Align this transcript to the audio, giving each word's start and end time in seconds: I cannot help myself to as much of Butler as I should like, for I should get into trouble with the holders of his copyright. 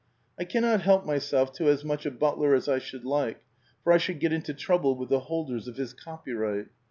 I 0.39 0.45
cannot 0.45 0.81
help 0.81 1.05
myself 1.05 1.53
to 1.57 1.69
as 1.69 1.85
much 1.85 2.07
of 2.07 2.17
Butler 2.17 2.55
as 2.55 2.67
I 2.67 2.79
should 2.79 3.05
like, 3.05 3.43
for 3.83 3.93
I 3.93 3.97
should 3.99 4.19
get 4.19 4.33
into 4.33 4.51
trouble 4.55 4.95
with 4.95 5.09
the 5.09 5.19
holders 5.19 5.67
of 5.67 5.77
his 5.77 5.93
copyright. 5.93 6.69